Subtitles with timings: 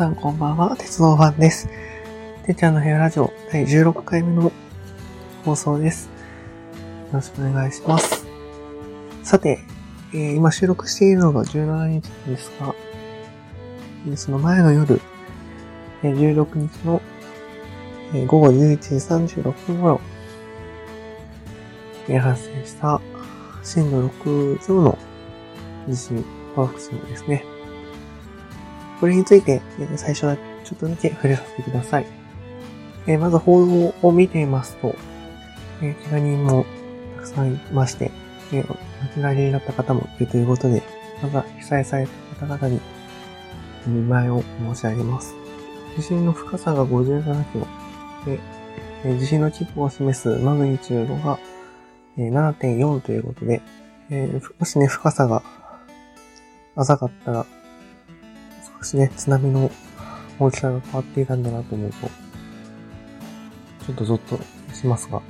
[0.00, 1.68] さんこんばんは、鉄道ファンです。
[2.46, 4.50] てちゃんの部屋ラジオ第16回目の
[5.44, 6.06] 放送です。
[6.06, 6.12] よ
[7.12, 8.24] ろしくお願いします。
[9.22, 9.58] さて、
[10.14, 12.74] えー今収録しているのが17日ですが、
[14.10, 15.02] えその前の夜、
[16.02, 17.02] え16日の、
[18.14, 20.00] え午後11時36分頃、
[22.08, 23.02] えー発生した
[23.62, 24.98] 震度6強の
[25.86, 26.24] 地震、
[26.56, 27.49] パワー地震ですね。
[29.00, 32.06] これについて、えー最初はちょっとだけ触れさせてください。
[33.06, 34.94] えーまず報道を見ていますと、
[35.82, 36.66] えー怪我人も
[37.16, 38.10] たくさんいまして、
[38.52, 40.82] えーお亡くなりになった方もいるということで、
[41.22, 42.06] まずは被災され
[42.38, 42.80] た方々に
[43.86, 44.42] お見舞いを
[44.74, 45.34] 申し上げます。
[45.96, 47.66] 地震の深さが57キロ
[48.26, 48.38] で、
[49.04, 51.38] え地震の規模を示すマグニチュードが、
[52.18, 53.62] えー7.4ということで、
[54.10, 55.42] えもしね、深さが
[56.76, 57.46] 浅かったら、
[58.80, 59.70] 少しね、津波の
[60.38, 61.96] 大きさが変わっていたんだなと思うと、
[63.86, 64.40] ちょっとゾッと
[64.74, 65.20] しますが。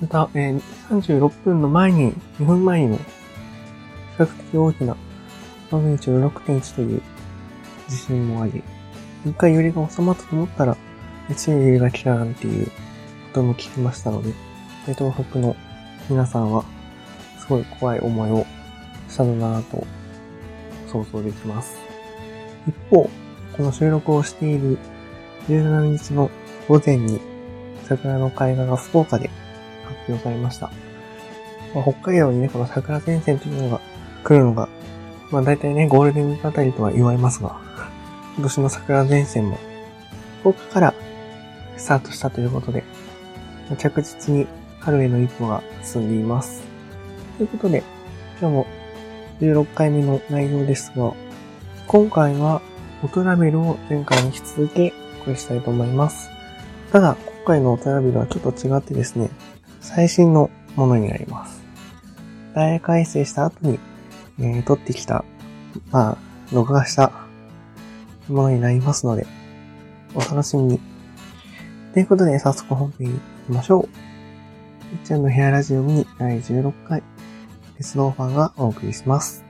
[0.00, 0.60] また、えー
[0.90, 3.02] 36分の前に、2分前にも、比
[4.18, 4.96] 較的大きな
[5.70, 7.02] マグニチュード6.1という
[7.88, 8.62] 地震もあり、
[9.24, 10.76] 一回揺れが収まったと思ったら、
[11.34, 12.72] 強い揺れが来たなんていうこ
[13.32, 14.34] とも聞きましたので、
[14.86, 15.56] で東北の
[16.10, 16.64] 皆さんは、
[17.38, 18.46] すごい怖い思いを
[19.08, 19.86] したのだなと
[20.92, 21.85] 想像できます。
[22.66, 23.08] 一方、
[23.56, 24.78] この収録をしている
[25.48, 26.30] 17日の
[26.68, 27.20] 午前に
[27.84, 29.30] 桜の開花が福岡で
[29.84, 30.70] 発表されました。
[31.74, 33.80] まあ、北海道にね、この桜前線というのが
[34.24, 34.68] 来るのが、
[35.30, 37.60] まあ大体ね、ゴールデンウィークあたりとは言われますが、
[38.36, 39.58] 今年の桜前線も
[40.40, 40.94] 福岡から
[41.76, 42.82] スタートしたということで、
[43.78, 44.46] 着実に
[44.80, 46.62] 春への一歩が進んでいます。
[47.38, 47.82] ということで、
[48.40, 48.66] 今日も
[49.40, 51.12] 16回目の内容ですが、
[51.88, 52.62] 今回は
[53.04, 56.30] オトラベルを前回に引き続きお送りしたいと思います。
[56.90, 59.30] ただ、今回のオトラベルはちょっと違ってですね、
[59.80, 61.62] 最新のものになります。
[62.54, 63.78] 大改正した後に、
[64.40, 65.24] えー、撮ってきた、
[65.92, 66.18] まあ、
[66.52, 67.12] 録画した
[68.28, 69.24] ものになりますので、
[70.16, 70.80] お楽しみに。
[71.94, 73.82] ということで、早速本編に行きましょう。
[74.92, 77.04] いっちゃんの部屋ラジオミニ第16回、
[77.76, 79.45] 鉄道ファンがお送りします。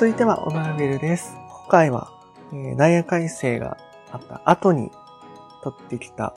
[0.00, 1.36] 続いてはオナラベルです。
[1.50, 2.10] 今回は、
[2.54, 3.76] えーダイヤ改正が
[4.10, 4.90] あった後に
[5.62, 6.34] 撮ってきた、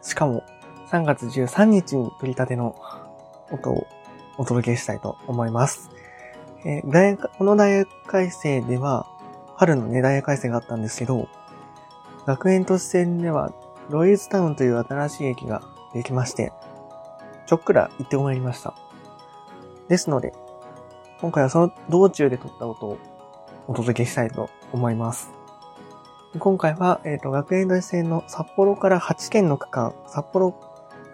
[0.00, 0.42] しかも
[0.90, 2.74] 3月13日に撮り立ての
[3.50, 3.86] 音を
[4.38, 5.90] お届けしたいと思います。
[6.64, 9.06] えーダイヤこのダイヤ改正では、
[9.56, 11.28] 春のね、ダイヤ改正があったんですけど、
[12.24, 13.52] 学園都市線では、
[13.90, 15.60] ロイズタウンという新しい駅が
[15.92, 16.50] できまして、
[17.44, 18.72] ちょっくら行ってまいりました。
[19.88, 20.32] ですので、
[21.22, 22.98] 今回はその道中で撮った音を
[23.68, 25.30] お届けしたいと思います。
[26.36, 30.58] 今回は、えっ、と、学園都市線の札幌から8県の区間、札幌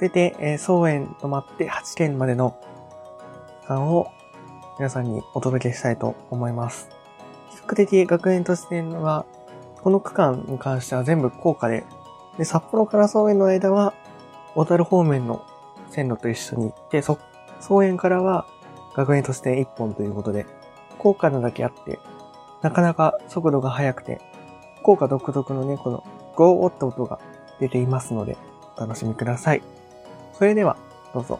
[0.00, 2.58] 出て、えー、総園止まって8県までの
[3.64, 4.10] 区間を
[4.78, 6.88] 皆さんにお届けしたいと思います。
[7.50, 9.26] 比較的学園都市線は、
[9.82, 11.84] この区間に関しては全部高架で、
[12.38, 13.92] で、札幌から総園の間は、
[14.54, 15.44] 小樽方面の
[15.90, 17.18] 線路と一緒に行って、そ、
[17.60, 18.46] 総園からは
[18.98, 20.44] 学園都市線1本ということで、
[20.98, 22.00] 高架なだけあって、
[22.62, 24.20] なかなか速度が速くて、
[24.82, 26.04] 効果独特のね、この
[26.34, 27.20] ゴーっと音が
[27.60, 28.36] 出ていますので、
[28.76, 29.62] お楽しみください。
[30.32, 30.76] それでは、
[31.14, 31.38] どうぞ。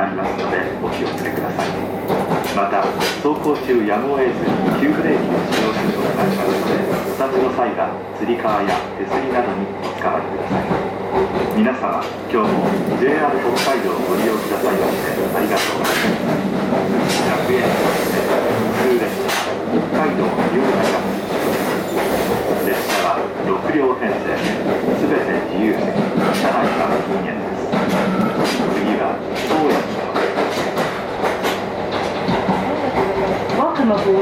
[0.00, 1.68] ありますのでお気をつけください
[2.56, 2.80] また
[3.20, 4.40] 走行中やむを得ず
[4.80, 6.56] 急ブレーキを使用することがあります。
[6.56, 10.64] のでお立ちの際はつり革や手すりなどにおつかまりください
[11.52, 12.00] 皆様
[12.32, 12.64] 今日も
[12.96, 17.68] JR 北海道をご利用くださいましてありがとうございます100円
[18.72, 19.36] 普通列車
[19.68, 21.12] 北海道ニュー大学
[22.64, 24.32] 列車は6両編成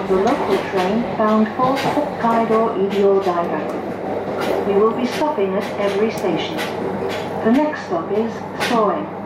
[0.06, 4.66] The local train bound for Hokkaido Idio Daigaku.
[4.68, 6.56] We will be stopping at every station.
[7.44, 8.32] The next stop is
[8.70, 9.17] Soen.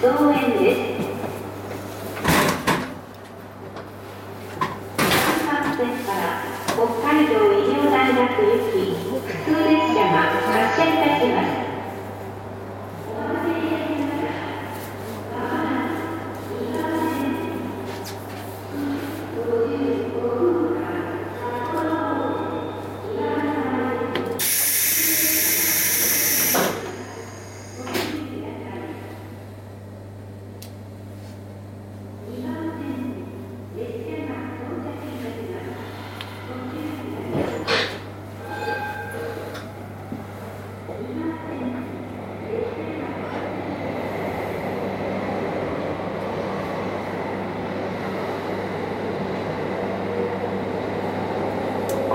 [0.00, 0.89] 総園です。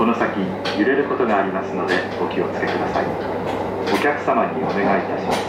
[0.06, 0.38] の先
[0.78, 3.06] 揺れることがありますのでお気をつけください。
[3.92, 5.40] お客様にお願いいたします。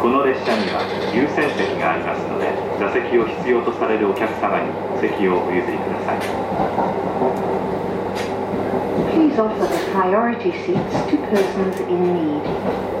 [0.00, 0.82] この列車には
[1.14, 6.18] 優先席がありますので座席を必要とされるお客様に席をお譲りください。
[9.12, 12.42] Please offer the priority seats to persons in need.「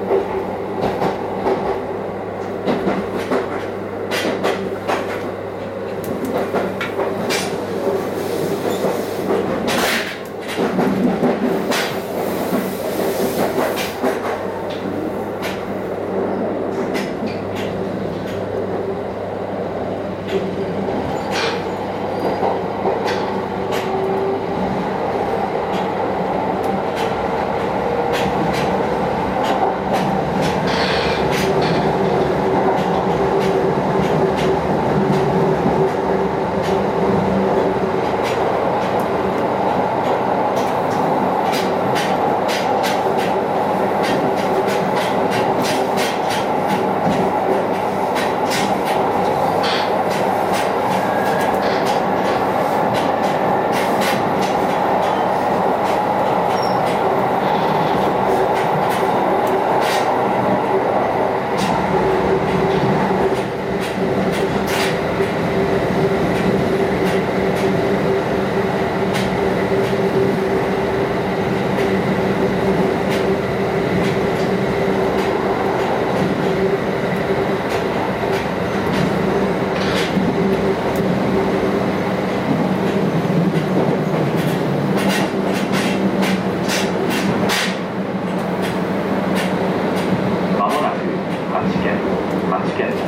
[91.92, 93.02] 線町県です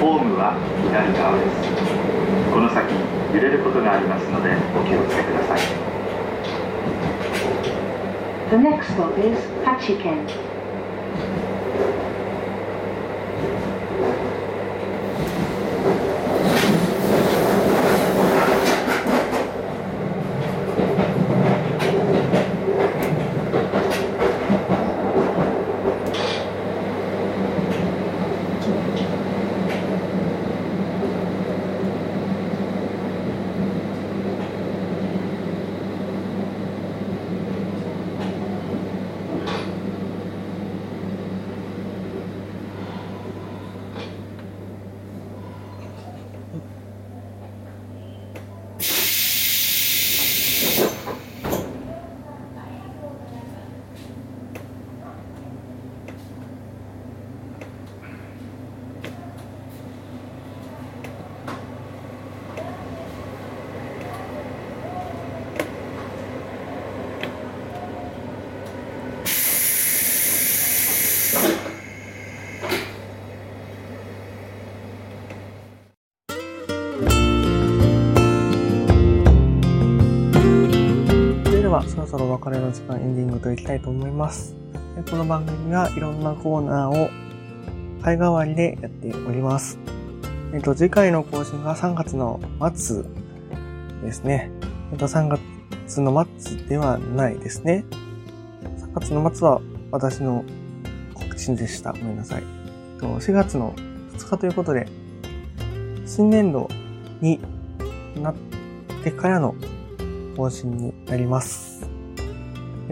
[0.00, 2.92] ホームは左側ですこの先
[3.34, 5.60] 揺れることがありますのでお気をつけください
[8.50, 9.38] The next stop is
[82.12, 84.54] そろお別れの時間エンディングといきたいと思います。
[85.08, 87.08] この番組はいろんなコーナーを
[88.02, 89.78] 会代わりでやっております。
[90.52, 92.38] えっと、次回の更新が3月の
[92.74, 93.04] 末
[94.02, 94.50] ですね。
[94.92, 97.86] えっと、3月の末ではないですね。
[98.60, 100.44] 3月の末は私の
[101.14, 101.92] 告知でした。
[101.92, 102.42] ごめんなさい。
[102.42, 103.72] えっと4月の
[104.18, 104.86] 2日ということで、
[106.04, 106.68] 新年度
[107.22, 107.40] に
[108.16, 108.34] なっ
[109.02, 109.54] てからの
[110.36, 111.91] 更新になります。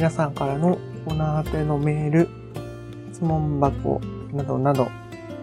[0.01, 2.29] 皆さんからのコーナー宛てのメール、
[3.13, 4.01] 質問箱
[4.33, 4.89] などなど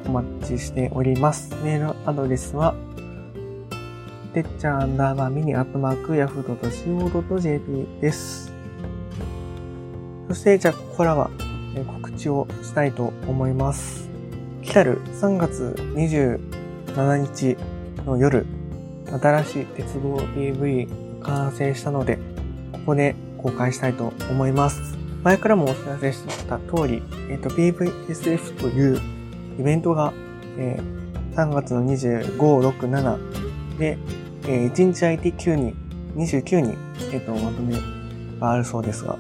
[0.07, 1.53] お待ちしております。
[1.63, 2.73] メールアドレスは、
[4.33, 8.51] てっちゃんアンダーバーミニアットマークヤフー .co.jp です。
[10.29, 11.29] そして、じゃあ、ここからは
[12.01, 14.09] 告知をしたいと思います。
[14.63, 17.57] 来たる3月27日
[18.07, 18.47] の夜、
[19.05, 22.17] 新しい鉄道 PV 完成したので、
[22.71, 23.15] ここで
[23.47, 24.97] 公開したいと思います。
[25.23, 28.99] 前からもお知らせした通り、えっ、と、PVSF という
[29.59, 30.13] イベントが、
[30.57, 30.97] えー
[31.37, 33.97] 3月の25、6、7で、
[34.47, 35.75] えー1日空いて9人、
[36.15, 36.77] 29人、
[37.13, 37.75] えっ、と、まとめ
[38.39, 39.17] があるそうですが、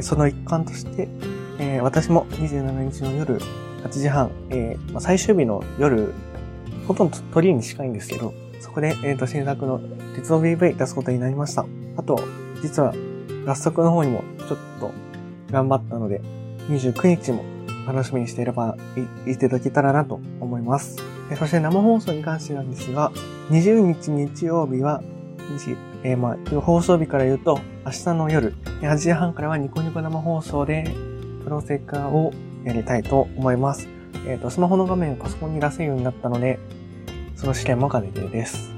[0.00, 1.08] その一環として、
[1.58, 3.40] えー私も27日の夜
[3.84, 6.12] 8時半、えーまあ最終日の夜、
[6.86, 9.80] ほとんど鳥に近いんですけど、そこで、えっ、と、新作の
[10.14, 11.66] 鉄道 BV 出すことになりました。
[11.96, 12.20] あと、
[12.62, 12.94] 実は、
[13.46, 14.90] 合作の方にもちょっと
[15.50, 16.20] 頑張ったので、
[16.68, 17.44] 29日も
[17.86, 18.76] 楽しみにしていれば
[19.26, 20.96] い、いただけたらなと思います。
[21.38, 23.12] そして生放送に関してなんですが、
[23.50, 25.02] 20日日曜日は、
[26.02, 30.90] えーまあ、放送日から言うと、明日の夜、8時半からはニコニコ生放送で、
[31.44, 32.32] プロセッカを
[32.64, 33.88] やりたいと思います。
[34.26, 36.58] えっ、と、スマホの画面をパソコンに出せるようになったので、
[37.36, 38.72] その試験も兼ねてです。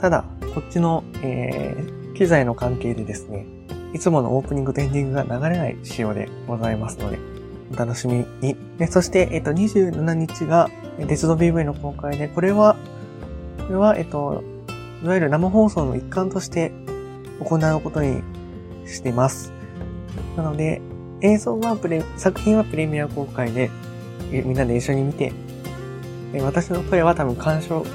[0.00, 3.46] ただ、こっちの、えー、機材の関係でですね、
[3.94, 7.18] いつものオープニングとエンディングが流れない仕様でございますので、
[7.72, 8.56] お楽しみに。
[8.76, 10.68] でそして、えっ、と、27日が、
[11.06, 12.76] 鉄道 BV の公開で、これは、
[13.58, 14.42] これは、えっ、と、
[15.04, 16.72] いわゆる生放送の一環として
[17.38, 18.20] 行うことに
[18.84, 19.52] しています。
[20.36, 20.82] なので、
[21.20, 23.70] 映像はプレ、作品はプレミア公開で、
[24.32, 25.32] えみんなで一緒に見て、
[26.32, 27.86] え私の声は多分鑑賞、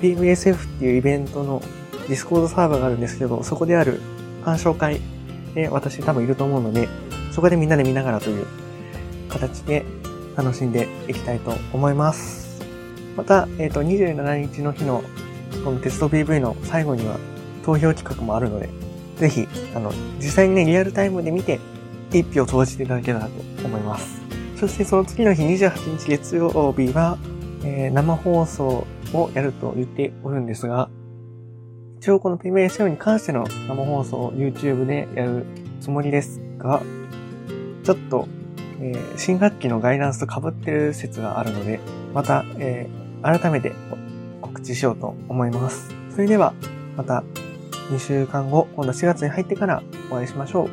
[0.00, 1.60] PVSF っていうイベントの
[2.08, 4.00] ディスコードサーバーがあるんですけど、そこである
[4.44, 5.00] 鑑賞会
[5.54, 6.88] で私多分いると思うので、
[7.32, 8.46] そこでみんなで見ながらという
[9.28, 9.84] 形で
[10.36, 12.62] 楽しんでいきたいと思います。
[13.16, 15.02] また、えっ、と、27日の日の
[15.64, 17.18] このテスト PV の最後には
[17.64, 18.68] 投票企画もあるので、
[19.16, 21.60] ぜひ、あの、実際にね、リアルタイムで見て、
[22.12, 23.30] 一票投じていただけたらと
[23.64, 24.20] 思います。
[24.56, 27.18] そしてその次の日28日月曜日は、
[27.64, 30.88] えー生放送をやると言っておるんですが、
[32.02, 35.46] 一応この PBSO に関しての生放送を YouTube でやる
[35.80, 36.82] つもりですが、
[37.84, 38.26] ちょっと、
[38.80, 41.78] えー新学期のガイダンスと被ってる説があるので、
[42.12, 43.70] また、えー改めて
[44.40, 45.94] 告知しようと思います。
[46.10, 46.54] それでは、
[46.96, 47.22] また
[47.92, 49.80] 2週間後、今度4月に入ってから
[50.10, 50.70] お会いしましょう。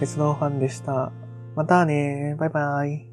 [0.00, 1.12] 鉄道ファンでした。
[1.54, 3.09] またねバイバーイ。